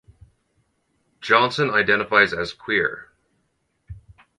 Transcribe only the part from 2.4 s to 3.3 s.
queer.